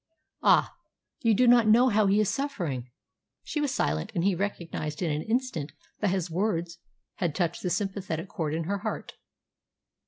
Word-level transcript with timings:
Ah! 0.41 0.73
you 1.19 1.35
do 1.35 1.45
not 1.45 1.67
know 1.67 1.89
how 1.89 2.07
he 2.07 2.19
is 2.19 2.27
suffering." 2.27 2.89
She 3.43 3.61
was 3.61 3.71
silent, 3.71 4.11
and 4.15 4.23
he 4.23 4.33
recognised 4.33 5.03
in 5.03 5.11
an 5.11 5.21
instant 5.21 5.73
that 5.99 6.09
his 6.09 6.31
words 6.31 6.79
had 7.17 7.35
touched 7.35 7.61
the 7.61 7.69
sympathetic 7.69 8.27
chord 8.27 8.55
in 8.55 8.63
her 8.63 8.79
heart. 8.79 9.13